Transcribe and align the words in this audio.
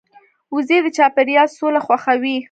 وزې 0.55 0.77
د 0.83 0.87
چاپېریال 0.97 1.47
سوله 1.57 1.79
خوښوي 1.85 2.35